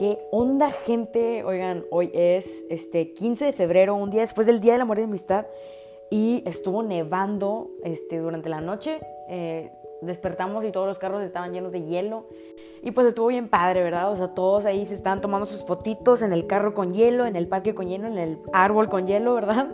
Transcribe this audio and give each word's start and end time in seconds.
¿Qué 0.00 0.18
onda, 0.30 0.70
gente? 0.70 1.44
Oigan, 1.44 1.84
hoy 1.90 2.10
es 2.14 2.64
este 2.70 3.12
15 3.12 3.44
de 3.44 3.52
febrero, 3.52 3.94
un 3.94 4.08
día 4.08 4.22
después 4.22 4.46
del 4.46 4.58
Día 4.58 4.72
del 4.72 4.80
Amor 4.80 4.98
y 4.98 5.02
Amistad, 5.02 5.44
y 6.08 6.42
estuvo 6.46 6.82
nevando 6.82 7.68
este, 7.84 8.16
durante 8.16 8.48
la 8.48 8.62
noche. 8.62 8.98
Eh, 9.28 9.70
despertamos 10.00 10.64
y 10.64 10.72
todos 10.72 10.86
los 10.86 10.98
carros 10.98 11.22
estaban 11.22 11.52
llenos 11.52 11.72
de 11.72 11.82
hielo. 11.82 12.24
Y 12.82 12.92
pues 12.92 13.08
estuvo 13.08 13.26
bien 13.26 13.50
padre, 13.50 13.82
¿verdad? 13.82 14.10
O 14.10 14.16
sea, 14.16 14.28
todos 14.28 14.64
ahí 14.64 14.86
se 14.86 14.94
estaban 14.94 15.20
tomando 15.20 15.44
sus 15.44 15.66
fotitos 15.66 16.22
en 16.22 16.32
el 16.32 16.46
carro 16.46 16.72
con 16.72 16.94
hielo, 16.94 17.26
en 17.26 17.36
el 17.36 17.46
parque 17.46 17.74
con 17.74 17.86
hielo, 17.86 18.06
en 18.06 18.16
el 18.16 18.38
árbol 18.54 18.88
con 18.88 19.06
hielo, 19.06 19.34
¿verdad? 19.34 19.68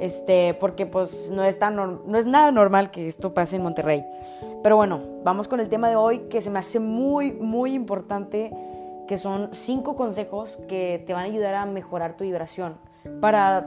Este, 0.00 0.54
porque 0.54 0.86
pues 0.86 1.30
no 1.30 1.44
es, 1.44 1.56
tan 1.56 1.76
no 1.76 2.18
es 2.18 2.26
nada 2.26 2.50
normal 2.50 2.90
que 2.90 3.06
esto 3.06 3.32
pase 3.32 3.54
en 3.54 3.62
Monterrey. 3.62 4.04
Pero 4.60 4.74
bueno, 4.74 5.02
vamos 5.22 5.46
con 5.46 5.60
el 5.60 5.68
tema 5.68 5.88
de 5.88 5.94
hoy 5.94 6.18
que 6.28 6.42
se 6.42 6.50
me 6.50 6.58
hace 6.58 6.80
muy, 6.80 7.30
muy 7.30 7.74
importante, 7.74 8.52
que 9.08 9.16
son 9.16 9.48
cinco 9.52 9.96
consejos 9.96 10.58
que 10.68 11.02
te 11.04 11.14
van 11.14 11.22
a 11.22 11.26
ayudar 11.26 11.54
a 11.56 11.66
mejorar 11.66 12.16
tu 12.16 12.22
vibración. 12.22 12.78
Para 13.20 13.66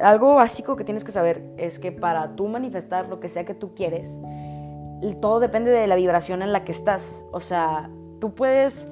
algo 0.00 0.36
básico 0.36 0.76
que 0.76 0.84
tienes 0.84 1.02
que 1.02 1.10
saber 1.10 1.42
es 1.56 1.78
que 1.78 1.90
para 1.90 2.36
tú 2.36 2.46
manifestar 2.46 3.08
lo 3.08 3.18
que 3.18 3.28
sea 3.28 3.44
que 3.44 3.54
tú 3.54 3.74
quieres, 3.74 4.20
todo 5.20 5.40
depende 5.40 5.70
de 5.70 5.86
la 5.86 5.96
vibración 5.96 6.42
en 6.42 6.52
la 6.52 6.62
que 6.64 6.72
estás. 6.72 7.24
O 7.32 7.40
sea, 7.40 7.90
tú 8.20 8.34
puedes 8.34 8.88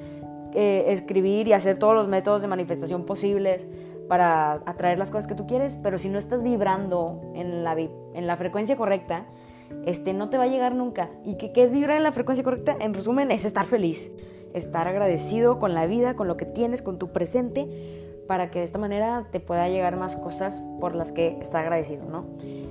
eh, 0.55 0.87
escribir 0.89 1.47
y 1.47 1.53
hacer 1.53 1.79
todos 1.79 1.95
los 1.95 2.09
métodos 2.09 2.43
de 2.43 2.49
manifestación 2.49 3.05
posibles 3.05 3.69
para 4.09 4.55
atraer 4.67 4.99
las 4.99 5.13
cosas 5.13 5.29
que 5.29 5.37
tú 5.37 5.47
quieres, 5.47 5.77
pero 5.77 5.99
si 5.99 6.09
no 6.09 6.19
estás 6.19 6.43
vibrando 6.43 7.21
en 7.35 7.63
la, 7.63 7.79
en 7.79 8.27
la 8.27 8.37
frecuencia 8.37 8.77
correcta, 8.77 9.27
este, 9.84 10.12
no 10.12 10.30
te 10.30 10.38
va 10.38 10.45
a 10.45 10.48
llegar 10.48 10.74
nunca. 10.74 11.10
¿Y 11.24 11.37
qué, 11.37 11.52
qué 11.52 11.62
es 11.62 11.70
vibrar 11.70 11.97
en 11.97 12.02
la 12.02 12.12
frecuencia 12.12 12.45
correcta? 12.45 12.77
En 12.80 12.95
resumen, 12.95 13.30
es 13.30 13.45
estar 13.45 13.66
feliz, 13.66 14.10
estar 14.54 14.88
agradecido 14.88 15.59
con 15.59 15.74
la 15.74 15.87
vida, 15.87 16.15
con 16.15 16.29
lo 16.29 16.37
que 16.37 16.46
tienes, 16.46 16.82
con 16.82 16.99
tu 16.99 17.12
presente, 17.12 17.68
para 18.27 18.51
que 18.51 18.60
de 18.60 18.65
esta 18.65 18.79
manera 18.79 19.27
te 19.32 19.40
pueda 19.40 19.68
llegar 19.68 19.96
más 19.96 20.16
cosas 20.16 20.62
por 20.80 20.95
las 20.95 21.12
que 21.12 21.37
estás 21.40 21.62
agradecido, 21.62 22.07
¿no? 22.07 22.27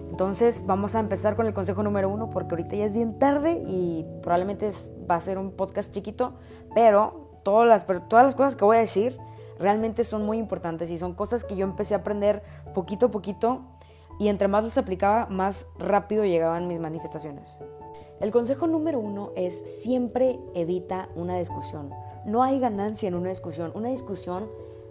Entonces 0.10 0.64
vamos 0.66 0.96
a 0.96 1.00
empezar 1.00 1.36
con 1.36 1.48
el 1.48 1.54
consejo 1.54 1.84
número 1.84 2.10
uno 2.10 2.30
porque 2.30 2.56
ahorita 2.56 2.76
ya 2.76 2.86
es 2.86 2.94
bien 2.94 3.20
tarde 3.20 3.64
y 3.68 4.06
probablemente 4.22 4.70
va 5.10 5.16
a 5.16 5.22
ser 5.22 5.38
un 5.38 5.52
podcast 5.52 5.94
chiquito, 5.94 6.34
pero 6.74 7.40
todas 7.44 7.68
las, 7.68 7.86
todas 8.08 8.26
las 8.26 8.36
cosas 8.36 8.56
que 8.56 8.66
voy 8.66 8.78
a 8.78 8.80
decir 8.82 9.18
realmente 9.58 10.04
son 10.04 10.26
muy 10.26 10.38
importantes 10.38 10.90
y 10.90 10.98
son 10.98 11.14
cosas 11.14 11.44
que 11.44 11.56
yo 11.56 11.66
empecé 11.66 11.94
a 11.94 11.98
aprender 12.00 12.44
poquito 12.74 13.08
a 13.08 13.12
poquito 13.12 13.62
y 14.20 14.28
entre 14.28 14.48
más 14.48 14.64
las 14.64 14.78
aplicaba, 14.78 15.26
más 15.28 15.66
rápido 15.80 16.26
llegaban 16.26 16.68
mis 16.68 16.80
manifestaciones. 16.80 17.60
El 18.20 18.32
consejo 18.32 18.68
número 18.68 19.00
uno 19.00 19.32
es 19.36 19.58
siempre 19.82 20.40
evita 20.54 21.10
una 21.16 21.38
discusión. 21.38 21.90
No 22.26 22.44
hay 22.44 22.60
ganancia 22.60 23.08
en 23.08 23.16
una 23.16 23.30
discusión. 23.30 23.72
Una 23.74 23.90
discusión 23.90 24.50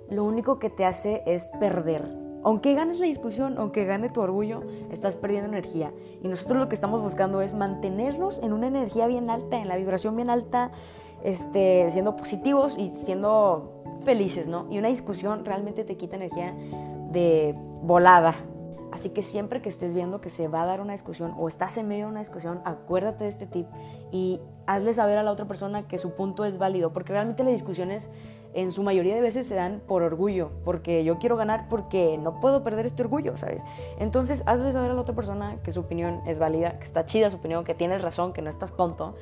lo 0.08 0.24
único 0.24 0.58
que 0.58 0.70
te 0.70 0.86
hace 0.86 1.22
es 1.26 1.44
perder 1.60 2.28
aunque 2.44 2.74
ganes 2.74 2.98
la 3.00 3.06
discusión, 3.06 3.56
aunque 3.58 3.84
gane 3.84 4.08
tu 4.08 4.20
orgullo, 4.20 4.62
estás 4.90 5.16
perdiendo 5.16 5.48
energía. 5.48 5.92
Y 6.22 6.28
nosotros 6.28 6.58
lo 6.58 6.68
que 6.68 6.74
estamos 6.74 7.02
buscando 7.02 7.42
es 7.42 7.54
mantenernos 7.54 8.38
en 8.42 8.52
una 8.52 8.68
energía 8.68 9.06
bien 9.06 9.28
alta, 9.28 9.58
en 9.58 9.68
la 9.68 9.76
vibración 9.76 10.16
bien 10.16 10.30
alta, 10.30 10.70
este, 11.24 11.90
siendo 11.90 12.16
positivos 12.16 12.78
y 12.78 12.88
siendo 12.88 13.82
felices, 14.04 14.48
¿no? 14.48 14.66
Y 14.70 14.78
una 14.78 14.88
discusión 14.88 15.44
realmente 15.44 15.84
te 15.84 15.96
quita 15.96 16.16
energía 16.16 16.54
de 17.10 17.54
volada. 17.82 18.34
Así 18.92 19.10
que 19.10 19.22
siempre 19.22 19.60
que 19.60 19.68
estés 19.68 19.94
viendo 19.94 20.20
que 20.20 20.30
se 20.30 20.48
va 20.48 20.62
a 20.62 20.66
dar 20.66 20.80
una 20.80 20.92
discusión 20.92 21.34
o 21.36 21.48
estás 21.48 21.76
en 21.76 21.88
medio 21.88 22.06
de 22.06 22.10
una 22.12 22.20
discusión, 22.20 22.60
acuérdate 22.64 23.24
de 23.24 23.30
este 23.30 23.46
tip 23.46 23.66
y 24.10 24.40
hazle 24.66 24.94
saber 24.94 25.18
a 25.18 25.22
la 25.22 25.30
otra 25.30 25.46
persona 25.46 25.86
que 25.86 25.98
su 25.98 26.12
punto 26.12 26.44
es 26.44 26.58
válido, 26.58 26.92
porque 26.92 27.12
realmente 27.12 27.44
las 27.44 27.52
discusiones 27.52 28.10
en 28.54 28.72
su 28.72 28.82
mayoría 28.82 29.14
de 29.14 29.20
veces 29.20 29.46
se 29.46 29.54
dan 29.54 29.82
por 29.86 30.02
orgullo, 30.02 30.50
porque 30.64 31.04
yo 31.04 31.18
quiero 31.18 31.36
ganar 31.36 31.68
porque 31.68 32.18
no 32.18 32.40
puedo 32.40 32.64
perder 32.64 32.86
este 32.86 33.02
orgullo, 33.02 33.36
¿sabes? 33.36 33.62
Entonces, 34.00 34.42
hazle 34.46 34.72
saber 34.72 34.90
a 34.90 34.94
la 34.94 35.00
otra 35.00 35.14
persona 35.14 35.58
que 35.62 35.70
su 35.70 35.80
opinión 35.80 36.22
es 36.26 36.38
válida, 36.38 36.78
que 36.78 36.84
está 36.84 37.04
chida 37.04 37.30
su 37.30 37.36
opinión, 37.36 37.64
que 37.64 37.74
tienes 37.74 38.02
razón, 38.02 38.32
que 38.32 38.42
no 38.42 38.48
estás 38.48 38.74
tonto, 38.74 39.16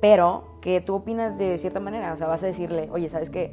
pero 0.00 0.44
que 0.60 0.80
tú 0.80 0.94
opinas 0.94 1.38
de 1.38 1.56
cierta 1.58 1.80
manera, 1.80 2.12
o 2.12 2.16
sea, 2.16 2.26
vas 2.26 2.42
a 2.42 2.46
decirle, 2.46 2.88
oye, 2.92 3.08
¿sabes 3.08 3.30
qué? 3.30 3.50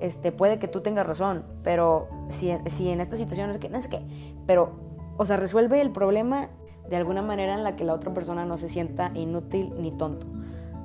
Este, 0.00 0.32
puede 0.32 0.58
que 0.58 0.68
tú 0.68 0.80
tengas 0.80 1.06
razón, 1.06 1.44
pero 1.64 2.08
si, 2.28 2.54
si 2.66 2.90
en 2.90 3.00
esta 3.00 3.16
situación 3.16 3.50
es 3.50 3.58
que, 3.58 3.68
no 3.68 3.78
es 3.78 3.88
que, 3.88 4.00
pero, 4.46 4.87
o 5.18 5.26
sea, 5.26 5.36
resuelve 5.36 5.82
el 5.82 5.90
problema 5.90 6.48
de 6.88 6.96
alguna 6.96 7.20
manera 7.20 7.52
en 7.52 7.64
la 7.64 7.76
que 7.76 7.84
la 7.84 7.92
otra 7.92 8.14
persona 8.14 8.46
no 8.46 8.56
se 8.56 8.68
sienta 8.68 9.12
inútil 9.14 9.74
ni 9.78 9.92
tonto, 9.92 10.26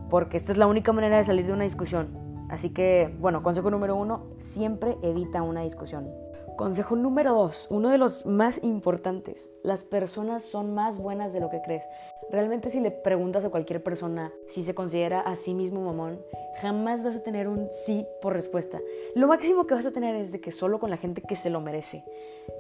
porque 0.10 0.36
esta 0.36 0.52
es 0.52 0.58
la 0.58 0.68
única 0.68 0.92
manera 0.92 1.16
de 1.16 1.24
salir 1.24 1.46
de 1.46 1.54
una 1.54 1.64
discusión, 1.64 2.24
Así 2.54 2.70
que, 2.70 3.12
bueno, 3.20 3.42
consejo 3.42 3.72
número 3.72 3.96
uno, 3.96 4.28
siempre 4.38 4.96
evita 5.02 5.42
una 5.42 5.62
discusión. 5.62 6.08
Consejo 6.56 6.96
número 6.96 7.34
dos, 7.34 7.68
uno 7.72 7.90
de 7.90 7.98
los 7.98 8.28
más 8.28 8.64
importantes, 8.64 9.50
las 9.64 9.84
personas 9.84 10.44
son 10.44 10.76
más 10.76 11.00
buenas 11.00 11.34
de 11.34 11.40
lo 11.40 11.50
que 11.50 11.64
crees. 11.64 11.84
Realmente 12.32 12.70
si 12.70 12.80
le 12.80 12.92
preguntas 12.92 13.46
a 13.46 13.50
cualquier 13.50 13.84
persona 13.84 14.34
si 14.48 14.64
se 14.64 14.76
considera 14.76 15.22
a 15.22 15.36
sí 15.36 15.54
mismo 15.54 15.82
mamón, 15.82 16.24
jamás 16.62 17.04
vas 17.04 17.16
a 17.16 17.24
tener 17.24 17.48
un 17.48 17.70
sí 17.72 18.06
por 18.22 18.34
respuesta. 18.34 18.82
Lo 19.16 19.28
máximo 19.28 19.68
que 19.68 19.76
vas 19.76 19.86
a 19.86 19.92
tener 19.92 20.16
es 20.16 20.32
de 20.32 20.42
que 20.42 20.52
solo 20.52 20.80
con 20.80 20.90
la 20.90 20.98
gente 20.98 21.22
que 21.22 21.36
se 21.36 21.50
lo 21.50 21.62
merece. 21.62 22.04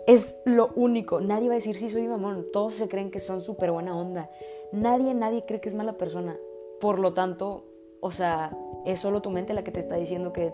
Es 0.07 0.35
lo 0.45 0.71
único, 0.75 1.21
nadie 1.21 1.47
va 1.47 1.55
a 1.55 1.55
decir 1.55 1.75
sí 1.75 1.89
soy 1.89 2.07
mamón, 2.07 2.47
todos 2.51 2.75
se 2.75 2.87
creen 2.87 3.11
que 3.11 3.19
son 3.19 3.41
súper 3.41 3.71
buena 3.71 3.97
onda. 3.97 4.29
Nadie, 4.71 5.13
nadie 5.13 5.45
cree 5.45 5.61
que 5.61 5.69
es 5.69 5.75
mala 5.75 5.97
persona. 5.97 6.37
Por 6.79 6.99
lo 6.99 7.13
tanto, 7.13 7.65
o 8.03 8.11
sea, 8.11 8.51
es 8.85 8.99
solo 8.99 9.21
tu 9.21 9.29
mente 9.31 9.53
la 9.53 9.63
que 9.63 9.71
te 9.71 9.79
está 9.79 9.95
diciendo 9.95 10.33
que 10.33 10.53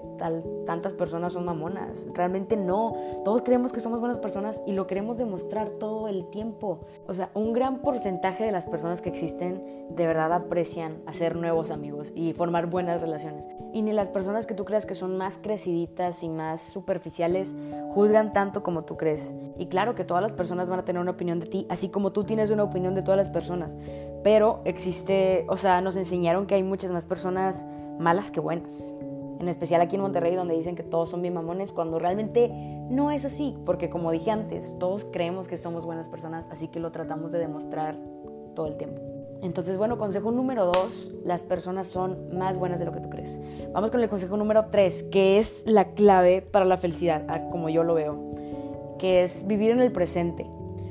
tantas 0.65 0.93
personas 0.93 1.33
son 1.33 1.45
mamonas. 1.45 2.07
Realmente 2.13 2.57
no. 2.57 2.93
Todos 3.25 3.41
creemos 3.41 3.73
que 3.73 3.79
somos 3.79 3.99
buenas 3.99 4.19
personas 4.19 4.61
y 4.67 4.73
lo 4.73 4.85
queremos 4.85 5.17
demostrar 5.17 5.69
todo 5.69 6.07
el 6.07 6.29
tiempo. 6.29 6.81
O 7.07 7.13
sea, 7.13 7.31
un 7.33 7.53
gran 7.53 7.79
porcentaje 7.79 8.43
de 8.43 8.51
las 8.51 8.67
personas 8.67 9.01
que 9.01 9.09
existen 9.09 9.87
de 9.89 10.05
verdad 10.05 10.31
aprecian 10.31 11.01
hacer 11.07 11.35
nuevos 11.35 11.71
amigos 11.71 12.11
y 12.13 12.33
formar 12.33 12.67
buenas 12.67 13.01
relaciones. 13.01 13.47
Y 13.73 13.81
ni 13.81 13.93
las 13.93 14.09
personas 14.09 14.45
que 14.45 14.53
tú 14.53 14.63
creas 14.63 14.85
que 14.85 14.93
son 14.93 15.17
más 15.17 15.39
creciditas 15.39 16.21
y 16.21 16.29
más 16.29 16.61
superficiales 16.61 17.55
juzgan 17.89 18.31
tanto 18.31 18.61
como 18.61 18.83
tú 18.83 18.95
crees. 18.95 19.33
Y 19.57 19.67
claro 19.67 19.95
que 19.95 20.03
todas 20.03 20.21
las 20.21 20.33
personas 20.33 20.69
van 20.69 20.79
a 20.79 20.85
tener 20.85 21.01
una 21.01 21.11
opinión 21.11 21.39
de 21.39 21.47
ti, 21.47 21.65
así 21.69 21.89
como 21.89 22.11
tú 22.11 22.23
tienes 22.23 22.51
una 22.51 22.63
opinión 22.63 22.93
de 22.93 23.01
todas 23.01 23.17
las 23.17 23.29
personas. 23.29 23.75
Pero 24.23 24.61
existe, 24.65 25.45
o 25.49 25.57
sea, 25.57 25.81
nos 25.81 25.95
enseñaron 25.95 26.45
que 26.45 26.55
hay 26.55 26.63
muchas 26.63 26.91
más 26.91 27.05
personas 27.05 27.38
malas 27.99 28.31
que 28.31 28.39
buenas. 28.39 28.93
En 29.39 29.47
especial 29.47 29.81
aquí 29.81 29.95
en 29.95 30.01
Monterrey 30.01 30.35
donde 30.35 30.55
dicen 30.55 30.75
que 30.75 30.83
todos 30.83 31.09
son 31.09 31.21
bien 31.21 31.33
mamones 31.33 31.71
cuando 31.71 31.97
realmente 31.99 32.51
no 32.89 33.11
es 33.11 33.23
así, 33.25 33.55
porque 33.65 33.89
como 33.89 34.11
dije 34.11 34.31
antes, 34.31 34.77
todos 34.79 35.05
creemos 35.05 35.47
que 35.47 35.57
somos 35.57 35.85
buenas 35.85 36.09
personas, 36.09 36.47
así 36.51 36.67
que 36.67 36.79
lo 36.79 36.91
tratamos 36.91 37.31
de 37.31 37.39
demostrar 37.39 37.95
todo 38.55 38.67
el 38.67 38.77
tiempo. 38.77 39.01
Entonces, 39.41 39.77
bueno, 39.77 39.97
consejo 39.97 40.31
número 40.31 40.65
dos, 40.65 41.13
las 41.23 41.43
personas 41.43 41.87
son 41.87 42.37
más 42.37 42.57
buenas 42.57 42.79
de 42.79 42.85
lo 42.85 42.91
que 42.91 42.99
tú 42.99 43.09
crees. 43.09 43.39
Vamos 43.73 43.91
con 43.91 44.01
el 44.01 44.09
consejo 44.09 44.35
número 44.35 44.65
tres, 44.65 45.03
que 45.03 45.37
es 45.37 45.63
la 45.65 45.93
clave 45.93 46.41
para 46.41 46.65
la 46.65 46.75
felicidad, 46.75 47.49
como 47.49 47.69
yo 47.69 47.85
lo 47.85 47.93
veo, 47.93 48.35
que 48.97 49.23
es 49.23 49.47
vivir 49.47 49.71
en 49.71 49.79
el 49.79 49.93
presente. 49.93 50.43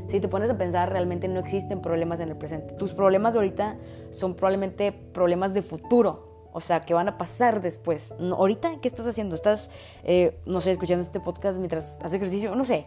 Si 0.07 0.21
te 0.21 0.29
pones 0.29 0.49
a 0.49 0.57
pensar, 0.57 0.91
realmente 0.91 1.29
no 1.29 1.39
existen 1.39 1.83
problemas 1.83 2.21
en 2.21 2.31
el 2.31 2.37
presente. 2.37 2.73
Tus 2.73 2.95
problemas 2.95 3.35
de 3.35 3.41
ahorita 3.41 3.77
son 4.11 4.35
probablemente 4.35 4.93
problemas 4.93 5.53
de 5.53 5.61
futuro, 5.61 6.28
o 6.53 6.61
sea, 6.61 6.81
que 6.81 6.95
van 6.95 7.09
a 7.09 7.19
pasar 7.19 7.61
después. 7.61 8.15
ahorita, 8.19 8.81
¿qué 8.81 8.89
estás 8.89 9.07
haciendo? 9.07 9.35
¿Estás, 9.35 9.71
eh, 10.05 10.41
no 10.47 10.61
sé, 10.61 10.71
escuchando 10.71 11.03
este 11.03 11.21
podcast 11.21 11.59
mientras 11.59 11.99
haces 12.01 12.15
ejercicio? 12.15 12.55
No 12.55 12.65
sé. 12.65 12.87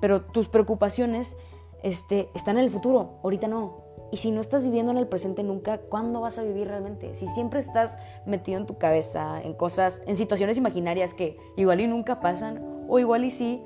Pero 0.00 0.22
tus 0.22 0.48
preocupaciones 0.48 1.36
este, 1.82 2.28
están 2.34 2.58
en 2.58 2.64
el 2.64 2.70
futuro, 2.70 3.18
ahorita 3.22 3.48
no. 3.48 3.82
Y 4.10 4.18
si 4.18 4.30
no 4.30 4.40
estás 4.40 4.62
viviendo 4.62 4.92
en 4.92 4.98
el 4.98 5.08
presente 5.08 5.42
nunca, 5.42 5.78
¿cuándo 5.78 6.20
vas 6.20 6.38
a 6.38 6.42
vivir 6.42 6.68
realmente? 6.68 7.14
Si 7.14 7.26
siempre 7.28 7.60
estás 7.60 7.98
metido 8.26 8.58
en 8.58 8.66
tu 8.66 8.76
cabeza, 8.76 9.40
en 9.42 9.54
cosas, 9.54 10.02
en 10.06 10.16
situaciones 10.16 10.58
imaginarias 10.58 11.14
que 11.14 11.38
igual 11.56 11.80
y 11.80 11.86
nunca 11.86 12.20
pasan, 12.20 12.84
o 12.88 12.98
igual 12.98 13.24
y 13.24 13.30
sí, 13.30 13.62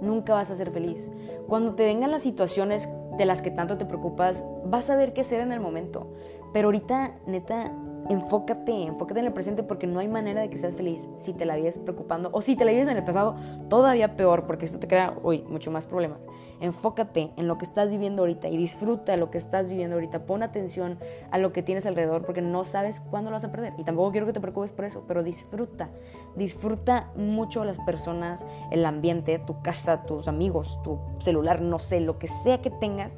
nunca 0.00 0.34
vas 0.34 0.50
a 0.50 0.56
ser 0.56 0.70
feliz. 0.70 1.10
Cuando 1.46 1.74
te 1.74 1.84
vengan 1.84 2.10
las 2.10 2.22
situaciones 2.22 2.88
de 3.16 3.24
las 3.26 3.42
que 3.42 3.50
tanto 3.50 3.78
te 3.78 3.84
preocupas, 3.84 4.44
vas 4.64 4.90
a 4.90 4.96
ver 4.96 5.12
qué 5.12 5.20
hacer 5.20 5.40
en 5.40 5.52
el 5.52 5.60
momento. 5.60 6.12
Pero 6.52 6.68
ahorita, 6.68 7.18
neta, 7.26 7.72
enfócate, 8.08 8.82
enfócate 8.82 9.20
en 9.20 9.26
el 9.26 9.32
presente 9.32 9.62
porque 9.62 9.86
no 9.86 10.00
hay 10.00 10.08
manera 10.08 10.40
de 10.40 10.50
que 10.50 10.58
seas 10.58 10.74
feliz 10.74 11.08
si 11.16 11.32
te 11.32 11.44
la 11.44 11.56
vives 11.56 11.78
preocupando 11.78 12.30
o 12.32 12.42
si 12.42 12.56
te 12.56 12.64
la 12.64 12.72
vives 12.72 12.88
en 12.88 12.96
el 12.96 13.04
pasado, 13.04 13.36
todavía 13.68 14.16
peor 14.16 14.46
porque 14.46 14.64
esto 14.64 14.78
te 14.78 14.88
crea, 14.88 15.12
uy, 15.22 15.44
mucho 15.48 15.70
más 15.70 15.86
problemas. 15.86 16.18
Enfócate 16.60 17.30
en 17.36 17.48
lo 17.48 17.56
que 17.56 17.64
estás 17.64 17.90
viviendo 17.90 18.22
ahorita 18.22 18.48
y 18.48 18.56
disfruta 18.56 19.16
lo 19.16 19.30
que 19.30 19.38
estás 19.38 19.68
viviendo 19.68 19.96
ahorita. 19.96 20.26
Pon 20.26 20.42
atención 20.42 20.98
a 21.30 21.38
lo 21.38 21.52
que 21.52 21.62
tienes 21.62 21.86
alrededor 21.86 22.24
porque 22.24 22.42
no 22.42 22.64
sabes 22.64 23.00
cuándo 23.00 23.30
lo 23.30 23.36
vas 23.36 23.44
a 23.44 23.52
perder. 23.52 23.72
Y 23.78 23.84
tampoco 23.84 24.10
quiero 24.10 24.26
que 24.26 24.32
te 24.32 24.40
preocupes 24.40 24.72
por 24.72 24.84
eso, 24.84 25.04
pero 25.06 25.22
disfruta. 25.22 25.88
Disfruta 26.36 27.10
mucho 27.16 27.64
las 27.64 27.78
personas, 27.80 28.46
el 28.70 28.84
ambiente, 28.84 29.38
tu 29.38 29.62
casa, 29.62 30.02
tus 30.02 30.28
amigos, 30.28 30.78
tu 30.82 30.98
celular, 31.18 31.62
no 31.62 31.78
sé, 31.78 32.00
lo 32.00 32.18
que 32.18 32.26
sea 32.26 32.60
que 32.60 32.70
tengas 32.70 33.16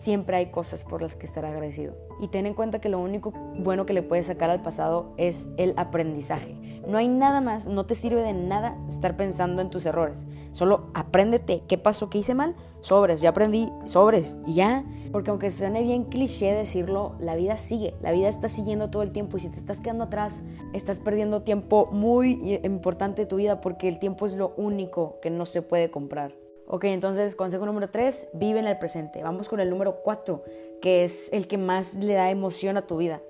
siempre 0.00 0.36
hay 0.36 0.50
cosas 0.50 0.82
por 0.82 1.02
las 1.02 1.14
que 1.14 1.26
estar 1.26 1.44
agradecido. 1.44 1.94
Y 2.20 2.28
ten 2.28 2.46
en 2.46 2.54
cuenta 2.54 2.80
que 2.80 2.88
lo 2.88 2.98
único 2.98 3.32
bueno 3.58 3.86
que 3.86 3.92
le 3.92 4.02
puedes 4.02 4.26
sacar 4.26 4.50
al 4.50 4.62
pasado 4.62 5.12
es 5.16 5.50
el 5.58 5.74
aprendizaje. 5.76 6.56
No 6.86 6.98
hay 6.98 7.08
nada 7.08 7.40
más, 7.40 7.66
no 7.66 7.84
te 7.84 7.94
sirve 7.94 8.22
de 8.22 8.32
nada 8.32 8.76
estar 8.88 9.16
pensando 9.16 9.60
en 9.62 9.70
tus 9.70 9.86
errores. 9.86 10.26
Solo 10.52 10.90
apréndete 10.94 11.62
qué 11.68 11.76
pasó, 11.78 12.08
qué 12.08 12.18
hice 12.18 12.34
mal, 12.34 12.56
sobres, 12.80 13.20
ya 13.20 13.30
aprendí, 13.30 13.70
sobres, 13.84 14.36
y 14.46 14.54
ya. 14.54 14.84
Porque 15.12 15.30
aunque 15.30 15.50
suene 15.50 15.82
bien 15.82 16.04
cliché 16.04 16.54
decirlo, 16.54 17.16
la 17.20 17.36
vida 17.36 17.56
sigue, 17.56 17.94
la 18.00 18.12
vida 18.12 18.28
está 18.28 18.48
siguiendo 18.48 18.90
todo 18.90 19.02
el 19.02 19.12
tiempo 19.12 19.36
y 19.36 19.40
si 19.40 19.50
te 19.50 19.58
estás 19.58 19.80
quedando 19.80 20.04
atrás, 20.04 20.42
estás 20.72 21.00
perdiendo 21.00 21.42
tiempo 21.42 21.88
muy 21.92 22.60
importante 22.62 23.22
de 23.22 23.26
tu 23.26 23.36
vida 23.36 23.60
porque 23.60 23.88
el 23.88 23.98
tiempo 23.98 24.24
es 24.24 24.36
lo 24.36 24.54
único 24.56 25.18
que 25.20 25.30
no 25.30 25.46
se 25.46 25.62
puede 25.62 25.90
comprar. 25.90 26.32
Ok, 26.72 26.84
entonces 26.84 27.34
consejo 27.34 27.66
número 27.66 27.90
3, 27.90 28.28
vive 28.34 28.60
en 28.60 28.68
el 28.68 28.78
presente. 28.78 29.24
Vamos 29.24 29.48
con 29.48 29.58
el 29.58 29.68
número 29.68 30.02
4, 30.04 30.44
que 30.80 31.02
es 31.02 31.32
el 31.32 31.48
que 31.48 31.58
más 31.58 31.96
le 31.96 32.14
da 32.14 32.30
emoción 32.30 32.76
a 32.76 32.86
tu 32.86 32.96
vida, 32.96 33.20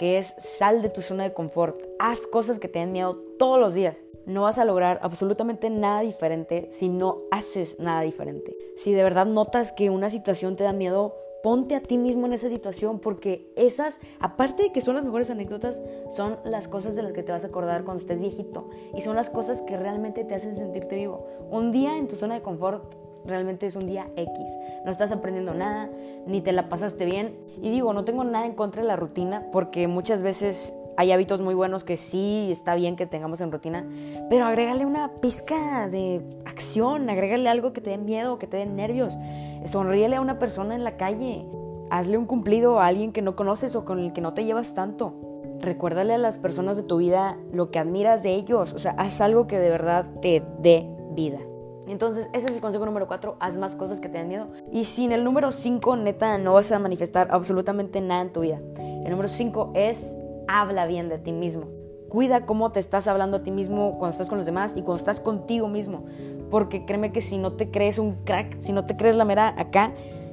que 0.00 0.18
es 0.18 0.34
sal 0.38 0.82
de 0.82 0.88
tu 0.88 1.00
zona 1.00 1.22
de 1.22 1.32
confort. 1.32 1.80
Haz 2.00 2.26
cosas 2.26 2.58
que 2.58 2.66
te 2.66 2.80
den 2.80 2.90
miedo 2.90 3.16
todos 3.38 3.60
los 3.60 3.74
días. 3.74 3.96
No 4.26 4.42
vas 4.42 4.58
a 4.58 4.64
lograr 4.64 4.98
absolutamente 5.00 5.70
nada 5.70 6.00
diferente 6.00 6.66
si 6.72 6.88
no 6.88 7.18
haces 7.30 7.78
nada 7.78 8.00
diferente. 8.00 8.56
Si 8.76 8.92
de 8.92 9.04
verdad 9.04 9.26
notas 9.26 9.70
que 9.70 9.90
una 9.90 10.10
situación 10.10 10.56
te 10.56 10.64
da 10.64 10.72
miedo, 10.72 11.14
ponte 11.48 11.74
a 11.74 11.80
ti 11.80 11.96
mismo 11.96 12.26
en 12.26 12.34
esa 12.34 12.50
situación 12.50 12.98
porque 12.98 13.50
esas, 13.56 14.02
aparte 14.20 14.64
de 14.64 14.70
que 14.70 14.82
son 14.82 14.96
las 14.96 15.04
mejores 15.06 15.30
anécdotas, 15.30 15.80
son 16.10 16.36
las 16.44 16.68
cosas 16.68 16.94
de 16.94 17.02
las 17.02 17.14
que 17.14 17.22
te 17.22 17.32
vas 17.32 17.42
a 17.42 17.46
acordar 17.46 17.84
cuando 17.84 18.02
estés 18.02 18.20
viejito 18.20 18.68
y 18.94 19.00
son 19.00 19.16
las 19.16 19.30
cosas 19.30 19.62
que 19.62 19.78
realmente 19.78 20.24
te 20.24 20.34
hacen 20.34 20.54
sentirte 20.54 20.96
vivo. 20.96 21.26
Un 21.50 21.72
día 21.72 21.96
en 21.96 22.06
tu 22.06 22.16
zona 22.16 22.34
de 22.34 22.42
confort 22.42 22.92
realmente 23.24 23.64
es 23.64 23.76
un 23.76 23.86
día 23.86 24.10
X. 24.14 24.44
No 24.84 24.90
estás 24.90 25.10
aprendiendo 25.10 25.54
nada, 25.54 25.88
ni 26.26 26.42
te 26.42 26.52
la 26.52 26.68
pasaste 26.68 27.06
bien. 27.06 27.34
Y 27.62 27.70
digo, 27.70 27.94
no 27.94 28.04
tengo 28.04 28.24
nada 28.24 28.44
en 28.44 28.52
contra 28.52 28.82
de 28.82 28.88
la 28.88 28.96
rutina 28.96 29.46
porque 29.50 29.88
muchas 29.88 30.22
veces 30.22 30.74
hay 30.98 31.12
hábitos 31.12 31.40
muy 31.40 31.54
buenos 31.54 31.84
que 31.84 31.96
sí 31.96 32.48
está 32.50 32.74
bien 32.74 32.96
que 32.96 33.06
tengamos 33.06 33.40
en 33.40 33.52
rutina, 33.52 33.86
pero 34.28 34.46
agrégale 34.46 34.84
una 34.84 35.12
pizca 35.20 35.88
de 35.88 36.20
acción, 36.44 37.08
agrégale 37.08 37.48
algo 37.48 37.72
que 37.72 37.80
te 37.80 37.90
dé 37.90 37.98
miedo, 37.98 38.40
que 38.40 38.48
te 38.48 38.56
dé 38.56 38.66
nervios. 38.66 39.16
Sonríele 39.64 40.16
a 40.16 40.20
una 40.20 40.40
persona 40.40 40.74
en 40.74 40.82
la 40.82 40.96
calle, 40.96 41.46
hazle 41.88 42.18
un 42.18 42.26
cumplido 42.26 42.80
a 42.80 42.88
alguien 42.88 43.12
que 43.12 43.22
no 43.22 43.36
conoces 43.36 43.76
o 43.76 43.84
con 43.84 44.00
el 44.00 44.12
que 44.12 44.20
no 44.20 44.34
te 44.34 44.44
llevas 44.44 44.74
tanto. 44.74 45.14
Recuérdale 45.60 46.14
a 46.14 46.18
las 46.18 46.36
personas 46.36 46.76
de 46.76 46.82
tu 46.82 46.96
vida 46.96 47.38
lo 47.52 47.70
que 47.70 47.78
admiras 47.78 48.24
de 48.24 48.34
ellos, 48.34 48.74
o 48.74 48.78
sea, 48.80 48.96
haz 48.98 49.20
algo 49.20 49.46
que 49.46 49.60
de 49.60 49.70
verdad 49.70 50.04
te 50.20 50.42
dé 50.58 50.84
vida. 51.12 51.38
Entonces, 51.86 52.28
ese 52.32 52.46
es 52.46 52.56
el 52.56 52.60
consejo 52.60 52.84
número 52.84 53.06
4, 53.06 53.36
haz 53.38 53.56
más 53.56 53.76
cosas 53.76 54.00
que 54.00 54.08
te 54.08 54.18
den 54.18 54.26
miedo. 54.26 54.48
Y 54.72 54.84
sin 54.84 55.12
el 55.12 55.22
número 55.22 55.52
5, 55.52 55.96
neta, 55.96 56.38
no 56.38 56.54
vas 56.54 56.72
a 56.72 56.80
manifestar 56.80 57.28
absolutamente 57.30 58.00
nada 58.00 58.22
en 58.22 58.32
tu 58.32 58.40
vida. 58.40 58.60
El 59.04 59.10
número 59.10 59.28
5 59.28 59.74
es 59.76 60.16
habla 60.48 60.86
bien 60.86 61.08
de 61.08 61.18
ti 61.18 61.32
mismo. 61.32 61.66
Cuida 62.08 62.46
cómo 62.46 62.72
te 62.72 62.80
estás 62.80 63.06
hablando 63.06 63.36
a 63.36 63.40
ti 63.40 63.50
mismo 63.50 63.98
cuando 63.98 64.12
estás 64.12 64.28
con 64.28 64.38
los 64.38 64.46
demás 64.46 64.72
y 64.72 64.82
cuando 64.82 64.96
estás 64.96 65.20
contigo 65.20 65.68
mismo. 65.68 66.02
Porque 66.50 66.86
créeme 66.86 67.12
que 67.12 67.20
si 67.20 67.36
no 67.38 67.52
te 67.52 67.70
crees 67.70 67.98
un 67.98 68.24
crack, 68.24 68.58
si 68.58 68.72
no 68.72 68.86
te 68.86 68.96
crees 68.96 69.14
la 69.14 69.26
mera 69.26 69.54
acá, 69.58 69.92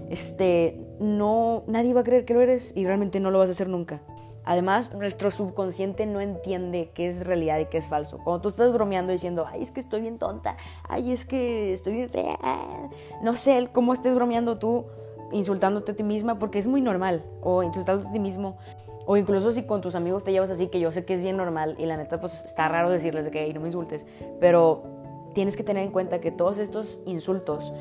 este, 0.10 0.80
no, 1.00 1.64
nadie 1.68 1.94
va 1.94 2.02
a 2.02 2.04
creer 2.04 2.24
que 2.26 2.34
lo 2.34 2.42
eres 2.42 2.72
y 2.76 2.86
realmente 2.86 3.20
no 3.20 3.30
lo 3.30 3.40
vas 3.40 3.50
a 3.50 3.52
hacer 3.52 3.68
nunca. 3.68 4.02
Además, 4.46 4.94
nuestro 4.94 5.32
subconsciente 5.32 6.06
no 6.06 6.22
entiende 6.22 6.92
qué 6.94 7.08
es 7.08 7.26
realidad 7.26 7.60
y 7.60 7.66
qué 7.66 7.80
es 7.80 7.88
falso. 7.88 8.20
Cuando 8.24 8.42
tú 8.42 8.50
estás 8.50 8.72
bromeando 8.72 9.12
diciendo, 9.12 9.46
ay, 9.52 9.64
es 9.64 9.72
que 9.72 9.80
estoy 9.80 10.02
bien 10.02 10.20
tonta, 10.20 10.56
ay, 10.88 11.12
es 11.12 11.26
que 11.26 11.74
estoy 11.74 11.94
bien 11.94 12.10
fea, 12.10 12.38
no 13.24 13.36
sé 13.36 13.68
cómo 13.74 13.92
estés 13.92 14.14
bromeando 14.14 14.60
tú, 14.60 14.86
insultándote 15.32 15.94
a 15.94 15.96
ti 15.96 16.04
misma, 16.04 16.38
porque 16.38 16.60
es 16.60 16.68
muy 16.68 16.80
normal, 16.80 17.26
o 17.42 17.64
insultándote 17.64 18.10
a 18.10 18.14
ti 18.14 18.20
mismo, 18.20 18.56
o 19.06 19.18
incluso 19.18 19.52
si 19.52 19.64
con 19.64 19.82
tus 19.82 19.96
amigos 19.96 20.24
te 20.24 20.32
llevas 20.32 20.50
así, 20.50 20.68
que 20.68 20.80
yo 20.80 20.92
sé 20.92 21.06
que 21.06 21.14
es 21.14 21.22
bien 21.22 21.38
normal 21.38 21.76
y 21.78 21.86
la 21.86 21.98
neta 21.98 22.20
pues 22.20 22.44
está 22.44 22.68
raro 22.68 22.90
decirles 22.90 23.26
de 23.26 23.32
que 23.32 23.54
no 23.54 23.60
me 23.60 23.68
insultes, 23.68 24.06
pero 24.40 24.84
tienes 25.34 25.58
que 25.58 25.64
tener 25.64 25.84
en 25.84 25.92
cuenta 25.92 26.20
que 26.20 26.32
todos 26.32 26.58
estos 26.58 27.00
insultos 27.06 27.72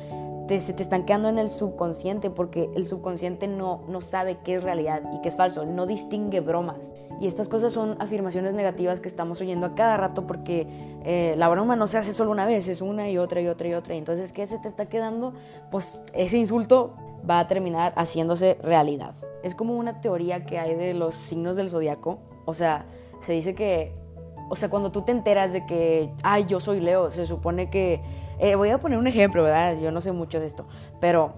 te, 0.47 0.59
se 0.59 0.73
te 0.73 0.83
están 0.83 1.05
quedando 1.05 1.29
en 1.29 1.37
el 1.37 1.49
subconsciente 1.49 2.29
porque 2.29 2.69
el 2.75 2.85
subconsciente 2.85 3.47
no, 3.47 3.81
no 3.87 4.01
sabe 4.01 4.37
qué 4.43 4.55
es 4.55 4.63
realidad 4.63 5.01
y 5.13 5.21
qué 5.21 5.29
es 5.29 5.35
falso, 5.35 5.65
no 5.65 5.87
distingue 5.87 6.41
bromas. 6.41 6.93
Y 7.19 7.27
estas 7.27 7.47
cosas 7.47 7.71
son 7.71 7.95
afirmaciones 7.99 8.53
negativas 8.53 8.99
que 8.99 9.07
estamos 9.07 9.39
oyendo 9.41 9.65
a 9.65 9.75
cada 9.75 9.97
rato 9.97 10.27
porque 10.27 10.67
eh, 11.05 11.33
la 11.37 11.47
broma 11.47 11.75
no 11.75 11.87
se 11.87 11.97
hace 11.97 12.13
solo 12.13 12.31
una 12.31 12.45
vez, 12.45 12.67
es 12.67 12.81
una 12.81 13.09
y 13.09 13.17
otra 13.17 13.41
y 13.41 13.47
otra 13.47 13.67
y 13.67 13.73
otra. 13.73 13.95
Y 13.95 13.97
entonces, 13.97 14.33
¿qué 14.33 14.45
se 14.47 14.59
te 14.59 14.67
está 14.67 14.85
quedando? 14.85 15.33
Pues 15.71 16.01
ese 16.13 16.37
insulto 16.37 16.93
va 17.27 17.39
a 17.39 17.47
terminar 17.47 17.93
haciéndose 17.95 18.57
realidad. 18.61 19.15
Es 19.45 19.53
como 19.53 19.77
una 19.77 20.01
teoría 20.01 20.43
que 20.43 20.57
hay 20.57 20.73
de 20.73 20.95
los 20.95 21.13
signos 21.13 21.55
del 21.55 21.69
zodiaco. 21.69 22.17
O 22.45 22.55
sea, 22.55 22.87
se 23.21 23.31
dice 23.31 23.53
que, 23.53 23.93
o 24.49 24.55
sea, 24.55 24.69
cuando 24.69 24.91
tú 24.91 25.03
te 25.03 25.11
enteras 25.11 25.53
de 25.53 25.67
que, 25.67 26.09
ay, 26.23 26.45
yo 26.47 26.59
soy 26.59 26.79
Leo, 26.79 27.11
se 27.11 27.27
supone 27.27 27.69
que, 27.69 28.01
eh, 28.39 28.55
voy 28.55 28.69
a 28.69 28.79
poner 28.79 28.97
un 28.97 29.05
ejemplo, 29.05 29.43
¿verdad? 29.43 29.77
Yo 29.79 29.91
no 29.91 30.01
sé 30.01 30.11
mucho 30.11 30.39
de 30.39 30.47
esto, 30.47 30.65
pero 30.99 31.31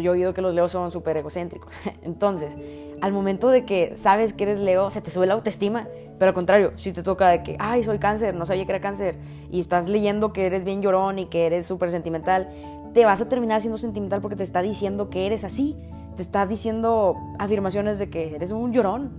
yo 0.00 0.12
he 0.12 0.16
oído 0.16 0.34
que 0.34 0.40
los 0.40 0.54
Leos 0.54 0.70
son 0.70 0.92
súper 0.92 1.16
egocéntricos. 1.16 1.74
Entonces, 2.02 2.56
al 3.00 3.12
momento 3.12 3.48
de 3.48 3.64
que 3.64 3.96
sabes 3.96 4.34
que 4.34 4.44
eres 4.44 4.58
Leo, 4.58 4.88
se 4.90 5.00
te 5.00 5.10
sube 5.10 5.26
la 5.26 5.34
autoestima. 5.34 5.88
Pero 6.16 6.28
al 6.30 6.34
contrario, 6.34 6.72
si 6.76 6.92
te 6.92 7.02
toca 7.02 7.28
de 7.28 7.42
que, 7.42 7.56
ay, 7.58 7.82
soy 7.82 7.98
cáncer, 7.98 8.34
no 8.34 8.46
sabía 8.46 8.66
que 8.66 8.72
era 8.72 8.80
cáncer, 8.80 9.16
y 9.50 9.58
estás 9.58 9.88
leyendo 9.88 10.32
que 10.32 10.46
eres 10.46 10.64
bien 10.64 10.80
llorón 10.80 11.18
y 11.18 11.26
que 11.26 11.46
eres 11.46 11.66
súper 11.66 11.90
sentimental, 11.90 12.50
te 12.94 13.04
vas 13.04 13.20
a 13.20 13.28
terminar 13.28 13.60
siendo 13.60 13.78
sentimental 13.78 14.20
porque 14.20 14.36
te 14.36 14.42
está 14.42 14.62
diciendo 14.62 15.10
que 15.10 15.26
eres 15.26 15.44
así. 15.44 15.76
Te 16.18 16.22
está 16.22 16.48
diciendo 16.48 17.16
afirmaciones 17.38 18.00
de 18.00 18.10
que 18.10 18.34
eres 18.34 18.50
un 18.50 18.72
llorón. 18.72 19.12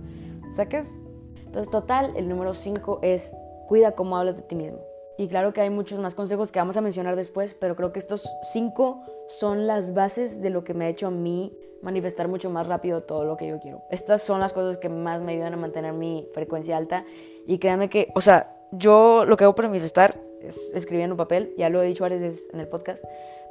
¿Sacas? 0.54 1.02
Entonces, 1.46 1.70
total, 1.70 2.12
el 2.14 2.28
número 2.28 2.52
5 2.52 2.98
es 3.00 3.32
cuida 3.68 3.92
cómo 3.92 4.18
hablas 4.18 4.36
de 4.36 4.42
ti 4.42 4.54
mismo. 4.54 4.80
Y 5.16 5.26
claro 5.26 5.54
que 5.54 5.62
hay 5.62 5.70
muchos 5.70 5.98
más 5.98 6.14
consejos 6.14 6.52
que 6.52 6.58
vamos 6.58 6.76
a 6.76 6.82
mencionar 6.82 7.16
después, 7.16 7.54
pero 7.54 7.74
creo 7.74 7.90
que 7.90 8.00
estos 8.00 8.30
5 8.52 9.02
son 9.28 9.66
las 9.66 9.94
bases 9.94 10.42
de 10.42 10.50
lo 10.50 10.62
que 10.62 10.74
me 10.74 10.84
ha 10.84 10.88
hecho 10.90 11.06
a 11.06 11.10
mí 11.10 11.56
manifestar 11.80 12.28
mucho 12.28 12.50
más 12.50 12.66
rápido 12.66 13.02
todo 13.02 13.24
lo 13.24 13.38
que 13.38 13.46
yo 13.46 13.58
quiero. 13.60 13.80
Estas 13.90 14.20
son 14.20 14.38
las 14.38 14.52
cosas 14.52 14.76
que 14.76 14.90
más 14.90 15.22
me 15.22 15.32
ayudan 15.32 15.54
a 15.54 15.56
mantener 15.56 15.94
mi 15.94 16.28
frecuencia 16.34 16.76
alta. 16.76 17.06
Y 17.46 17.58
créanme 17.58 17.88
que, 17.88 18.08
o 18.14 18.20
sea, 18.20 18.46
yo 18.72 19.24
lo 19.24 19.38
que 19.38 19.44
hago 19.44 19.54
para 19.54 19.68
manifestar 19.68 20.20
es 20.42 20.74
escribir 20.74 21.06
en 21.06 21.12
un 21.12 21.16
papel, 21.16 21.54
ya 21.56 21.70
lo 21.70 21.80
he 21.80 21.86
dicho 21.86 22.04
varias 22.04 22.20
veces 22.20 22.50
en 22.52 22.60
el 22.60 22.68
podcast, 22.68 23.06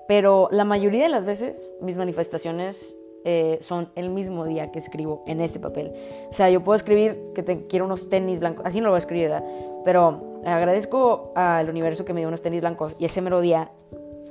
pero 0.07 0.50
la 0.51 0.66
mayoría 0.66 1.01
de 1.01 1.10
las 1.10 1.25
veces 1.25 1.74
mis 1.81 1.98
manifestaciones 1.98 2.96
eh, 3.25 3.60
son 3.62 3.89
el 3.95 4.10
mismo 4.10 4.45
día 4.45 4.71
que 4.71 4.80
escribo 4.80 5.24
en 5.27 5.42
ese 5.42 5.60
papel. 5.60 5.92
O 6.30 6.33
sea, 6.33 6.50
yo 6.50 6.63
puedo 6.63 6.75
escribir 6.75 7.31
que 7.36 7.44
te, 7.44 7.66
quiero 7.66 7.86
unos 7.86 8.10
tenis 8.10 8.39
blancos, 8.39 8.65
así 8.65 8.79
no 8.79 8.86
lo 8.86 8.91
voy 8.91 8.98
a 8.98 9.00
escribir. 9.00 9.32
Pero 9.84 10.41
agradezco 10.46 11.32
al 11.36 11.70
universo 11.70 12.05
que 12.05 12.13
me 12.13 12.22
dio 12.22 12.27
unos 12.27 12.41
tenis 12.41 12.62
blancos 12.62 12.96
y 13.00 13.05
ese 13.05 13.22
mero 13.22 13.41
día 13.41 13.72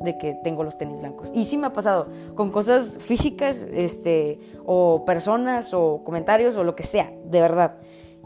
de 0.00 0.16
que 0.16 0.38
tengo 0.42 0.64
los 0.64 0.78
tenis 0.78 1.00
blancos. 1.00 1.30
Y 1.34 1.44
sí 1.44 1.56
me 1.56 1.66
ha 1.66 1.70
pasado 1.70 2.06
con 2.34 2.50
cosas 2.50 2.98
físicas, 2.98 3.66
este, 3.72 4.38
o 4.64 5.04
personas, 5.04 5.74
o 5.74 6.02
comentarios, 6.04 6.56
o 6.56 6.64
lo 6.64 6.74
que 6.74 6.82
sea, 6.82 7.12
de 7.24 7.40
verdad. 7.40 7.74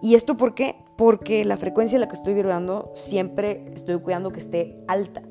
¿Y 0.03 0.15
esto 0.15 0.37
por 0.37 0.55
qué? 0.55 0.77
Porque 0.97 1.45
la 1.45 1.57
frecuencia 1.57 1.97
en 1.97 2.03
la 2.03 2.09
que 2.09 2.15
estoy 2.15 2.35
vibrando 2.35 2.93
siempre 2.95 3.65
estoy 3.75 3.99
cuidando 4.01 4.31
que 4.31 4.41
esté 4.41 4.77
alta. 4.87 5.23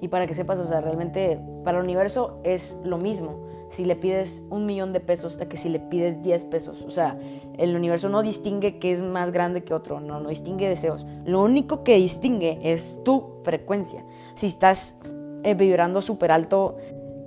Y 0.00 0.08
para 0.08 0.26
que 0.26 0.34
sepas, 0.34 0.58
o 0.58 0.64
sea, 0.64 0.80
realmente 0.80 1.40
para 1.64 1.78
el 1.78 1.84
universo 1.84 2.40
es 2.42 2.78
lo 2.84 2.98
mismo 2.98 3.51
si 3.72 3.86
le 3.86 3.96
pides 3.96 4.44
un 4.50 4.66
millón 4.66 4.92
de 4.92 5.00
pesos 5.00 5.40
a 5.40 5.48
que 5.48 5.56
si 5.56 5.70
le 5.70 5.80
pides 5.80 6.22
10 6.22 6.44
pesos. 6.44 6.82
O 6.82 6.90
sea, 6.90 7.18
el 7.56 7.74
universo 7.74 8.10
no 8.10 8.22
distingue 8.22 8.78
qué 8.78 8.92
es 8.92 9.00
más 9.00 9.32
grande 9.32 9.64
que 9.64 9.72
otro, 9.72 9.98
no, 9.98 10.20
no 10.20 10.28
distingue 10.28 10.68
deseos. 10.68 11.06
Lo 11.24 11.42
único 11.42 11.82
que 11.82 11.96
distingue 11.96 12.60
es 12.62 12.98
tu 13.02 13.40
frecuencia. 13.42 14.04
Si 14.34 14.46
estás 14.46 14.96
eh, 15.42 15.54
vibrando 15.54 16.02
súper 16.02 16.32
alto, 16.32 16.76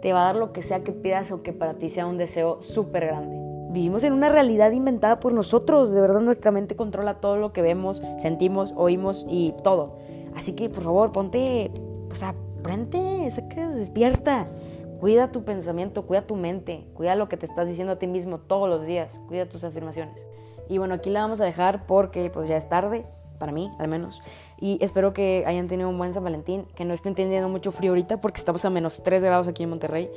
te 0.03 0.13
va 0.13 0.21
a 0.21 0.25
dar 0.25 0.35
lo 0.35 0.53
que 0.53 0.61
sea 0.61 0.83
que 0.83 0.91
pidas 0.91 1.31
o 1.31 1.41
que 1.41 1.51
para 1.51 1.73
ti 1.73 1.89
sea 1.89 2.05
un 2.05 2.17
deseo 2.17 2.61
súper 2.61 3.07
grande. 3.07 3.35
Vivimos 3.71 4.03
en 4.03 4.13
una 4.13 4.29
realidad 4.29 4.71
inventada 4.71 5.19
por 5.19 5.33
nosotros, 5.33 5.91
de 5.91 5.99
verdad 5.99 6.21
nuestra 6.21 6.51
mente 6.51 6.75
controla 6.75 7.15
todo 7.15 7.37
lo 7.37 7.53
que 7.53 7.63
vemos, 7.63 8.03
sentimos, 8.19 8.71
oímos 8.75 9.25
y 9.27 9.55
todo. 9.63 9.97
Así 10.35 10.53
que 10.53 10.69
por 10.69 10.83
favor, 10.83 11.11
ponte, 11.11 11.71
o 12.11 12.15
sea, 12.15 12.35
prende, 12.61 13.29
saca, 13.31 13.67
despierta. 13.69 14.45
Cuida 14.99 15.31
tu 15.31 15.43
pensamiento, 15.43 16.05
cuida 16.05 16.25
tu 16.25 16.35
mente, 16.35 16.85
cuida 16.93 17.15
lo 17.15 17.27
que 17.27 17.37
te 17.37 17.45
estás 17.45 17.67
diciendo 17.67 17.93
a 17.93 17.95
ti 17.97 18.07
mismo 18.07 18.39
todos 18.39 18.69
los 18.69 18.85
días, 18.85 19.19
cuida 19.27 19.47
tus 19.47 19.63
afirmaciones. 19.63 20.25
Y 20.67 20.77
bueno, 20.77 20.95
aquí 20.95 21.09
la 21.09 21.21
vamos 21.21 21.41
a 21.41 21.45
dejar 21.45 21.79
porque 21.87 22.31
pues 22.33 22.47
ya 22.47 22.57
es 22.57 22.67
tarde, 22.69 23.01
para 23.39 23.51
mí 23.51 23.69
al 23.77 23.87
menos. 23.87 24.21
Y 24.59 24.79
espero 24.81 25.13
que 25.13 25.43
hayan 25.45 25.67
tenido 25.67 25.89
un 25.89 25.97
buen 25.97 26.13
San 26.13 26.23
Valentín, 26.23 26.65
que 26.75 26.85
no 26.85 26.93
estén 26.93 27.13
teniendo 27.13 27.49
mucho 27.49 27.71
frío 27.71 27.91
ahorita 27.91 28.17
porque 28.17 28.39
estamos 28.39 28.63
a 28.65 28.69
menos 28.69 29.03
3 29.03 29.23
grados 29.23 29.47
aquí 29.47 29.63
en 29.63 29.69
Monterrey. 29.69 30.09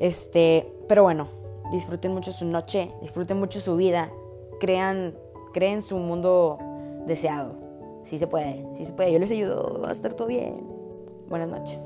Este, 0.00 0.72
pero 0.88 1.04
bueno, 1.04 1.28
disfruten 1.70 2.12
mucho 2.12 2.32
su 2.32 2.44
noche, 2.46 2.90
disfruten 3.00 3.38
mucho 3.38 3.60
su 3.60 3.76
vida, 3.76 4.10
crean, 4.58 5.14
creen 5.52 5.82
su 5.82 5.96
mundo 5.98 6.58
deseado. 7.06 7.54
Sí 8.02 8.18
se 8.18 8.26
puede, 8.26 8.66
sí 8.74 8.84
se 8.84 8.92
puede, 8.92 9.12
yo 9.12 9.18
les 9.20 9.30
ayudo, 9.30 9.80
va 9.80 9.90
a 9.90 9.92
estar 9.92 10.14
todo 10.14 10.26
bien. 10.26 10.66
Buenas 11.28 11.48
noches. 11.48 11.80